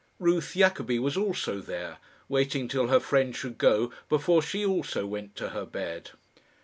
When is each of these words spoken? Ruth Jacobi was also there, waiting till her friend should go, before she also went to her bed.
Ruth 0.17 0.53
Jacobi 0.55 0.97
was 0.97 1.15
also 1.15 1.59
there, 1.61 1.99
waiting 2.27 2.67
till 2.67 2.87
her 2.87 2.99
friend 2.99 3.35
should 3.35 3.59
go, 3.59 3.93
before 4.09 4.41
she 4.41 4.65
also 4.65 5.05
went 5.05 5.35
to 5.35 5.49
her 5.49 5.63
bed. 5.67 6.09